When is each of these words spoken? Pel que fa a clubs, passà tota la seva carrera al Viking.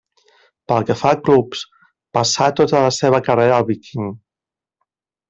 Pel 0.71 0.85
que 0.89 0.93
fa 1.01 1.11
a 1.15 1.19
clubs, 1.27 1.61
passà 2.19 2.47
tota 2.61 2.81
la 2.87 2.97
seva 3.01 3.21
carrera 3.29 3.61
al 3.63 3.69
Viking. 3.69 4.09